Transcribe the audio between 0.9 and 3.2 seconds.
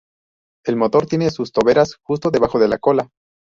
tiene sus toberas justo debajo de la cola.